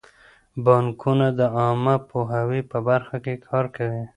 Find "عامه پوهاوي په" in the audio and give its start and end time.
1.57-2.77